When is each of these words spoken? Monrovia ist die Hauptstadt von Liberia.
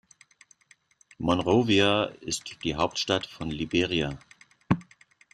Monrovia 1.19 2.05
ist 2.21 2.57
die 2.63 2.73
Hauptstadt 2.75 3.27
von 3.27 3.51
Liberia. 3.51 4.17